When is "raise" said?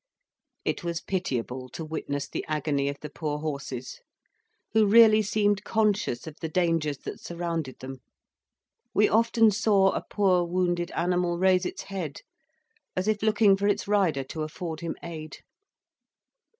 11.37-11.67